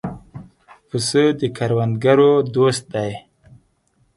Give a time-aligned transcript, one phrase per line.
[0.87, 3.11] پسه د کروندګرو دوست دی.